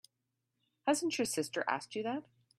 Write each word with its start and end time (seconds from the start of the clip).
Hasn't 0.87 1.19
your 1.19 1.27
sister 1.27 1.63
asked 1.67 1.93
you 1.95 2.01
that? 2.01 2.23